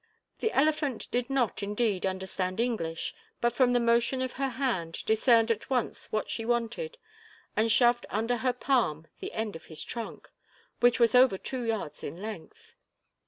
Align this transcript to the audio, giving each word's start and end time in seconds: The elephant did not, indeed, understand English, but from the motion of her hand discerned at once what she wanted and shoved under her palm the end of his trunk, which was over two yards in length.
The 0.39 0.51
elephant 0.53 1.07
did 1.11 1.29
not, 1.29 1.61
indeed, 1.61 2.07
understand 2.07 2.59
English, 2.59 3.13
but 3.39 3.53
from 3.53 3.71
the 3.71 3.79
motion 3.79 4.19
of 4.23 4.31
her 4.33 4.49
hand 4.49 5.05
discerned 5.05 5.51
at 5.51 5.69
once 5.69 6.11
what 6.11 6.27
she 6.27 6.43
wanted 6.43 6.97
and 7.55 7.71
shoved 7.71 8.07
under 8.09 8.37
her 8.37 8.51
palm 8.51 9.05
the 9.19 9.31
end 9.31 9.55
of 9.55 9.65
his 9.65 9.83
trunk, 9.83 10.31
which 10.79 10.99
was 10.99 11.13
over 11.13 11.37
two 11.37 11.61
yards 11.61 12.03
in 12.03 12.19
length. 12.19 12.73